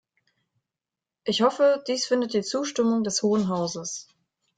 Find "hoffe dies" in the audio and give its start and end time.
1.43-2.05